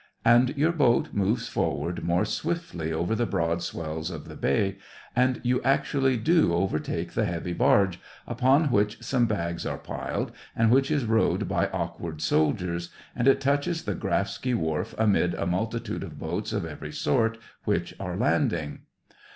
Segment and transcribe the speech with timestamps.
[0.25, 4.77] And your boat moves forward more swiftly over the broad swells of the bay,
[5.15, 10.71] and you actually do overtake the heavy barge, upon which some bags are piled, and
[10.71, 15.79] which is rowed by awkward soldiers, and it touches the Grafsky wharf amid a multi
[15.79, 18.79] tude of boats of every sort which are landing.